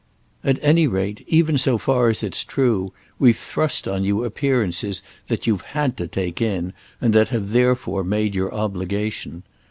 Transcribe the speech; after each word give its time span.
At 0.43 0.57
any 0.63 0.87
rate, 0.87 1.23
even 1.27 1.59
so 1.59 1.77
far 1.77 2.09
as 2.09 2.23
it's 2.23 2.43
true, 2.43 2.91
we've 3.19 3.37
thrust 3.37 3.87
on 3.87 4.03
you 4.03 4.23
appearances 4.23 5.03
that 5.27 5.45
you've 5.45 5.61
had 5.77 5.95
to 5.97 6.07
take 6.07 6.41
in 6.41 6.73
and 6.99 7.13
that 7.13 7.27
have 7.29 7.51
therefore 7.51 8.03
made 8.03 8.33
your 8.33 8.51
obligation. 8.51 9.43